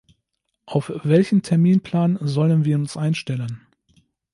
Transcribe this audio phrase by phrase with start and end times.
[0.65, 3.67] Auf welchen Terminplan sollen wir uns einstellen?